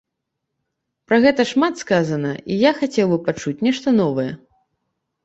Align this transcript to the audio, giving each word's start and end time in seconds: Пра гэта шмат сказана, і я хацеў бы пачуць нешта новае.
Пра 1.11 1.19
гэта 1.25 1.43
шмат 1.51 1.75
сказана, 1.83 2.31
і 2.53 2.57
я 2.63 2.71
хацеў 2.79 3.07
бы 3.13 3.19
пачуць 3.29 3.55
нешта 3.69 3.95
новае. 4.01 4.27